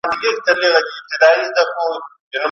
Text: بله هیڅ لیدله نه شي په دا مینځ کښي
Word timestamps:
بله 0.05 0.15
هیڅ 0.23 0.37
لیدله 0.45 0.69
نه 0.73 0.79
شي 0.95 1.01
په 1.09 1.15
دا 1.21 1.27
مینځ 1.39 1.57
کښي 1.57 1.99